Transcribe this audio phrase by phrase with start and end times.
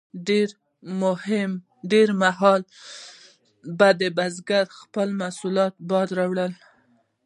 [1.91, 2.61] ډیر مهال
[3.77, 6.51] به د بزګر خپل محصولات باد وړل.